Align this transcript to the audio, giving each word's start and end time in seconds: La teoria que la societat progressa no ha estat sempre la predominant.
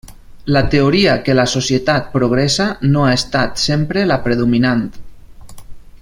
La 0.53 0.61
teoria 0.73 1.11
que 1.27 1.35
la 1.39 1.43
societat 1.51 2.07
progressa 2.15 2.67
no 2.95 3.05
ha 3.09 3.13
estat 3.19 3.63
sempre 3.67 4.09
la 4.13 4.21
predominant. 4.29 4.85